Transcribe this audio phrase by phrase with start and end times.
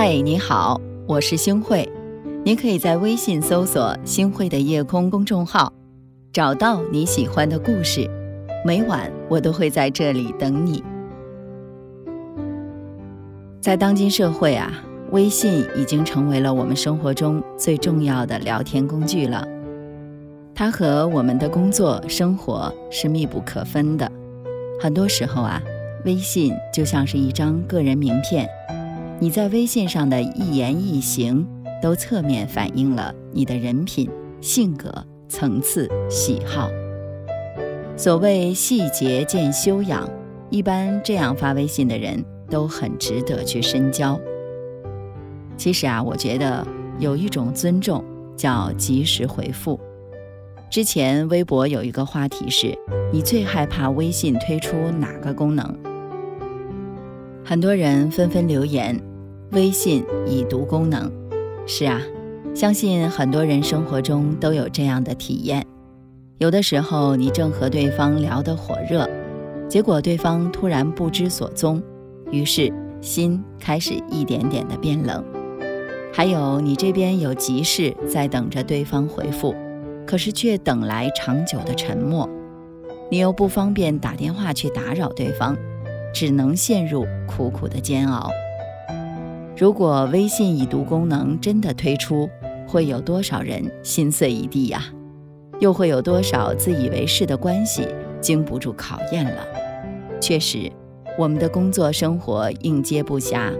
[0.00, 1.84] 嗨，你好，我是星慧。
[2.44, 5.72] 你可以在微信搜索“星慧的夜空”公众号，
[6.32, 8.08] 找到你喜欢的故事。
[8.64, 10.84] 每晚我都会在这里等你。
[13.60, 14.72] 在当今社会啊，
[15.10, 19.44] 微信已经成为了我们生活中最重要的聊天工具了。
[20.54, 24.08] 它和我们的工作生活是密不可分的。
[24.80, 25.60] 很多时候啊，
[26.04, 28.48] 微信就像是一张个人名片。
[29.20, 31.44] 你在微信上的一言一行，
[31.82, 34.08] 都侧面反映了你的人品、
[34.40, 34.92] 性格、
[35.28, 36.70] 层次、喜好。
[37.96, 40.08] 所谓细节见修养，
[40.50, 44.16] 一般这样发微信的人都很值得去深交。
[45.56, 46.64] 其实啊，我觉得
[47.00, 48.04] 有一种尊重
[48.36, 49.80] 叫及时回复。
[50.70, 52.72] 之前微博有一个话题是：
[53.12, 55.76] 你最害怕微信推出哪个功能？
[57.44, 58.96] 很多人纷纷留言。
[59.52, 61.10] 微信已读功能，
[61.66, 62.02] 是啊，
[62.54, 65.64] 相信很多人生活中都有这样的体验。
[66.36, 69.08] 有的时候，你正和对方聊得火热，
[69.66, 71.82] 结果对方突然不知所踪，
[72.30, 75.24] 于是心开始一点点的变冷。
[76.12, 79.54] 还有，你这边有急事在等着对方回复，
[80.06, 82.28] 可是却等来长久的沉默，
[83.10, 85.56] 你又不方便打电话去打扰对方，
[86.12, 88.28] 只能陷入苦苦的煎熬。
[89.58, 92.30] 如果微信已读功能真的推出，
[92.68, 94.84] 会有多少人心碎一地呀？
[95.58, 97.88] 又会有多少自以为是的关系
[98.20, 99.44] 经不住考验了？
[100.20, 100.70] 确实，
[101.18, 103.52] 我们的工作生活应接不暇。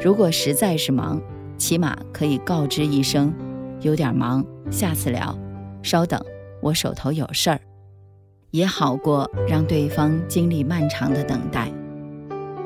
[0.00, 1.20] 如果实在是忙，
[1.58, 3.30] 起码可以告知一声，
[3.82, 5.38] 有点忙，下次聊，
[5.82, 6.18] 稍等，
[6.62, 7.60] 我手头有事儿，
[8.52, 11.70] 也好过让对方经历漫长的等待。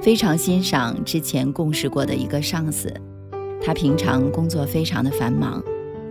[0.00, 2.92] 非常欣赏之前共事过的一个上司，
[3.60, 5.62] 他平常工作非常的繁忙，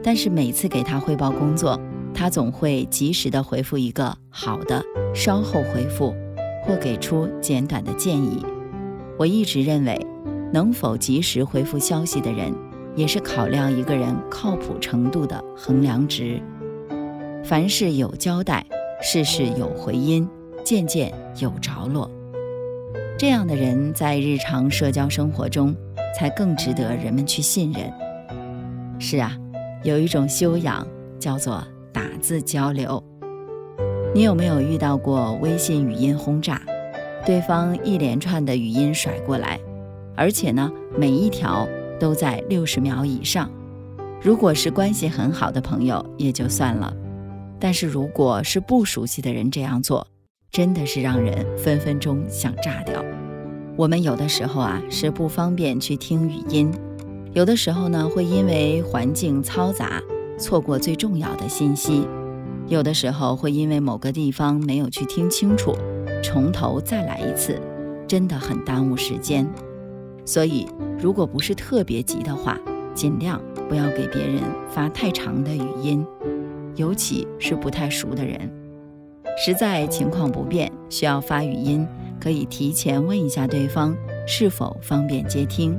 [0.03, 1.79] 但是每次给他汇报工作，
[2.13, 4.83] 他总会及时的回复一个“好的”，
[5.15, 6.13] 稍后回复，
[6.63, 8.45] 或给出简短的建议。
[9.17, 10.05] 我一直认为，
[10.51, 12.53] 能否及时回复消息的人，
[12.95, 16.41] 也是考量一个人靠谱程度的衡量值。
[17.45, 18.65] 凡事有交代，
[19.01, 20.27] 事事有回音，
[20.65, 22.11] 件件有着落。
[23.17, 25.73] 这样的人在日常社交生活中，
[26.13, 27.89] 才更值得人们去信任。
[28.99, 29.31] 是啊，
[29.83, 30.85] 有一种修养
[31.17, 33.01] 叫做打字交流。
[34.13, 36.61] 你有没有遇到过微信语音轰炸？
[37.25, 39.57] 对方一连串的语音甩过来，
[40.15, 41.65] 而且呢，每一条
[41.97, 43.49] 都在六十秒以上。
[44.21, 46.93] 如果是关系很好的朋友也就算了，
[47.59, 50.05] 但是如果是不熟悉的人这样做，
[50.55, 53.03] 真的是让人分分钟想炸掉。
[53.75, 56.71] 我们有的时候啊是不方便去听语音，
[57.33, 60.01] 有的时候呢会因为环境嘈杂
[60.39, 62.07] 错过最重要的信息，
[62.69, 65.75] 有的时候会因为某个地方没有去听清楚，
[66.23, 67.59] 从头再来一次，
[68.07, 69.45] 真的很耽误时间。
[70.23, 70.66] 所以，
[70.97, 72.57] 如果不是特别急的话，
[72.93, 74.41] 尽量不要给别人
[74.72, 76.05] 发太长的语音，
[76.77, 78.49] 尤其是不太熟的人。
[79.38, 81.85] 实在情况不便，需要发语音，
[82.19, 85.78] 可以提前问一下对方是否方便接听。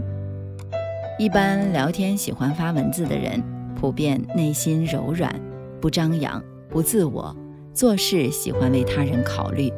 [1.18, 3.42] 一般聊天喜欢发文字的人，
[3.74, 5.34] 普遍内心柔软，
[5.80, 7.34] 不张扬，不自我，
[7.72, 9.72] 做事喜欢为他人考虑，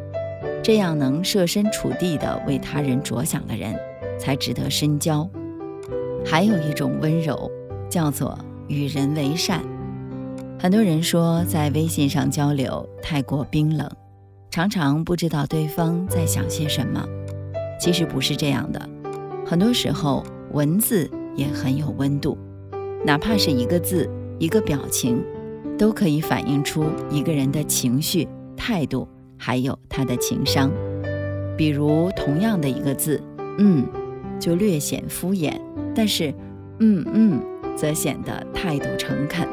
[0.61, 3.79] 这样能设身处地的为他人着想的人，
[4.19, 5.29] 才值得深交。
[6.27, 7.49] 还有一种温柔，
[7.89, 9.63] 叫做与人为善。
[10.61, 13.89] 很多人说，在微信上交流太过冰冷，
[14.51, 17.01] 常常不知道对方在想些什么。
[17.81, 18.89] 其实不是这样的，
[19.47, 22.37] 很多时候文字也很有温度，
[23.07, 24.11] 哪怕是一个字、
[24.41, 25.23] 一个表情，
[25.79, 28.27] 都可以反映出一个人的情绪、
[28.57, 30.73] 态度，还有他的情商。
[31.57, 33.23] 比如，同样的一个字，
[33.59, 33.87] 嗯，
[34.41, 35.53] 就略显敷衍，
[35.95, 36.35] 但是，
[36.81, 37.41] 嗯嗯，
[37.77, 39.47] 则显得态度诚恳。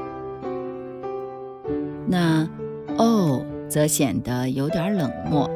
[2.08, 2.48] 那，
[2.98, 5.50] 哦，则显得有点冷漠；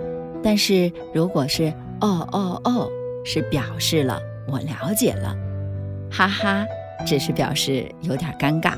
[0.44, 2.90] 但是如果是哦哦哦，
[3.24, 5.36] 是表示了我了解了；
[6.12, 6.66] 哈哈，
[7.06, 8.74] 只是表示有点尴尬；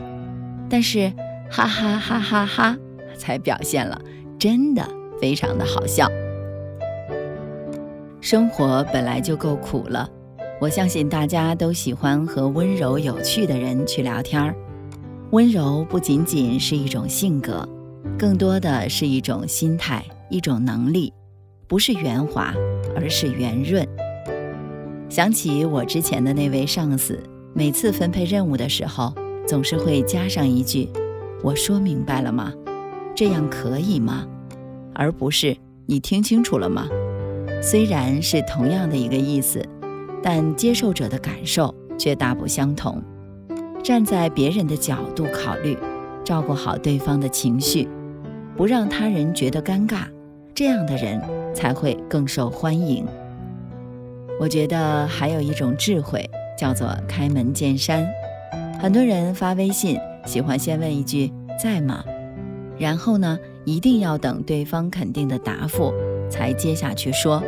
[0.70, 1.12] 但是
[1.50, 2.78] 哈哈哈哈哈，
[3.18, 4.00] 才表现了
[4.38, 4.86] 真的
[5.22, 6.08] 非常的好笑。
[8.20, 10.10] 生活本来就够苦了，
[10.60, 14.54] 我相信大家都喜欢和温柔有趣的人去聊天儿。
[15.32, 17.66] 温柔不仅仅是一种性格，
[18.20, 21.14] 更多的是一种心态、一种能力，
[21.70, 22.54] 不是圆滑，
[22.98, 23.88] 而是圆润。
[25.08, 27.18] 想起我之前的那位上司，
[27.54, 29.16] 每次分配任务的时候，
[29.48, 30.90] 总是会加上一句
[31.42, 32.52] ：“我说明白了吗？
[33.16, 34.28] 这样可以吗？”
[34.94, 35.56] 而不是
[35.88, 36.90] “你听清楚了吗？”
[37.64, 39.66] 虽然是同样的一个意思，
[40.22, 43.02] 但接受者的感受却大不相同。
[43.82, 45.78] 站在别人的角度考虑，
[46.24, 47.88] 照顾好对方的情绪，
[48.56, 50.04] 不让他人觉得尴尬，
[50.54, 51.20] 这样的人
[51.54, 53.06] 才会更受欢迎。
[54.40, 58.08] 我觉得还有一种智慧，叫做开门见山。
[58.80, 61.32] 很多人发微信喜欢先问一句
[61.62, 62.04] “在吗”，
[62.80, 65.94] 然后呢，一定要等对方肯定的答复
[66.30, 67.44] 才接下去说。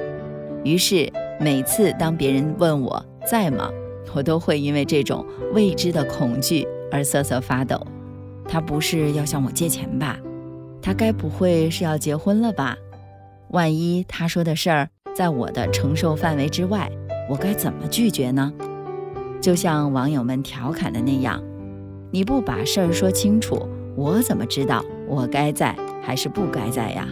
[0.64, 3.70] 于是每次当别人问我在吗，
[4.14, 7.80] 我都会因为这种未知的恐惧而瑟瑟发抖。
[8.48, 10.18] 他不是要向我借钱吧？
[10.82, 12.78] 他该不会是要结婚了吧？
[13.50, 14.90] 万一他说的事儿……
[15.16, 16.92] 在我的承受范围之外，
[17.30, 18.52] 我该怎么拒绝呢？
[19.40, 21.40] 就像网友们调侃的那样，
[22.10, 27.08] 你不把事儿说清楚，我怎么知道我该在还是不该在呀？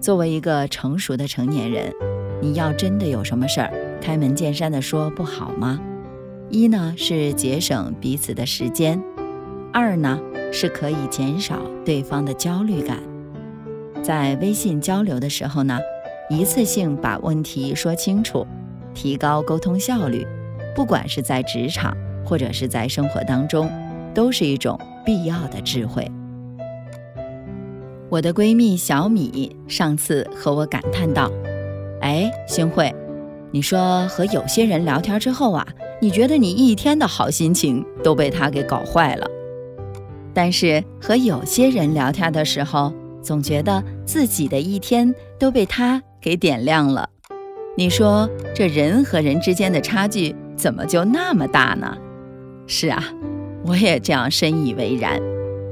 [0.00, 1.92] 作为一个成熟的成年人，
[2.40, 3.70] 你要真的有什么事儿，
[4.00, 5.78] 开门见山的说不好吗？
[6.52, 9.02] 一呢是节省彼此的时间，
[9.72, 10.20] 二呢
[10.52, 12.98] 是可以减少对方的焦虑感。
[14.02, 15.78] 在微信交流的时候呢？
[16.28, 18.46] 一次性把问题说清楚，
[18.92, 20.26] 提高沟通效率，
[20.76, 23.70] 不管是在职场或者是在生活当中，
[24.12, 26.06] 都是一种必要的智慧。
[28.10, 31.32] 我的闺蜜小米上次和我感叹道
[32.02, 32.94] ：“哎，星慧，
[33.50, 35.66] 你说和有些人聊天之后啊，
[36.02, 39.24] 你觉得你一天的好心情都被他给搞坏了；
[40.34, 47.08] 但是和有些人聊天的时候，总觉得自己的一天都被他。”给点亮了，
[47.76, 51.96] 你说这人和人之间的差距怎么就那么大呢？
[52.68, 53.02] 是啊，
[53.66, 55.20] 我也这样深以为然。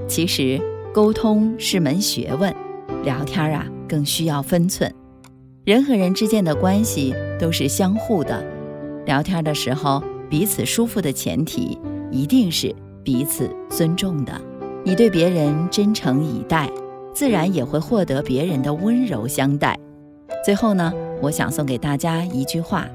[0.09, 0.61] 其实
[0.93, 2.53] 沟通是门学问，
[3.05, 4.93] 聊天啊更需要分寸。
[5.65, 8.45] 人和人之间的关系都是相互的，
[9.07, 11.77] 聊天的时候彼此舒服的前提
[12.13, 12.73] 一定是
[13.03, 14.41] 彼此尊重的。
[14.85, 16.71] 你对别人真诚以待，
[17.13, 19.77] 自然也会获得别人的温柔相待。
[20.45, 22.89] 最后呢，我想送给大家一句话：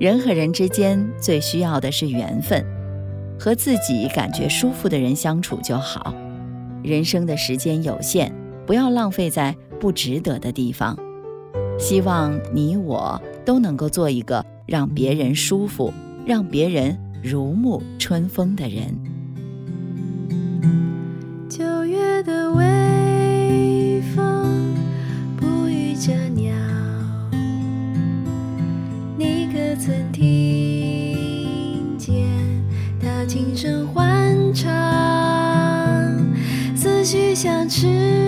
[0.00, 2.64] 人和人之间最需要的是缘分，
[3.38, 6.14] 和自己感觉舒服的人相处就好。
[6.82, 8.32] 人生的时间有限，
[8.66, 10.98] 不要浪费在不值得的地方。
[11.78, 15.92] 希望你我都能够做一个让别人舒服、
[16.28, 18.94] 让别人如沐春风的人。
[21.48, 24.74] 九月的微风，
[25.38, 26.52] 不语着鸟。
[29.16, 32.26] 你可曾听见
[33.00, 34.68] 它轻声欢唱，
[36.76, 38.27] 思绪像翅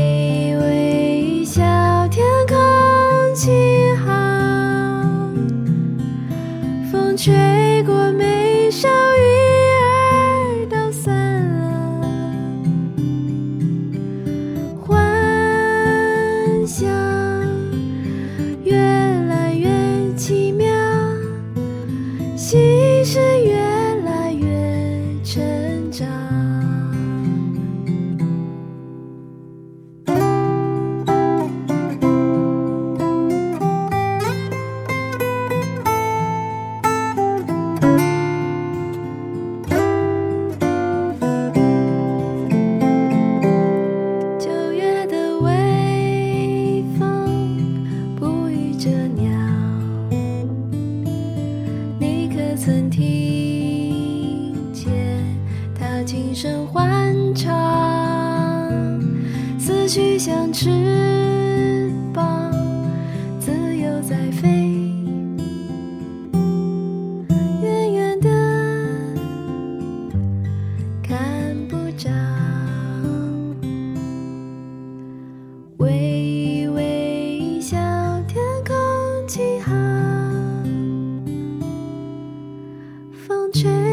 [83.53, 83.90] 风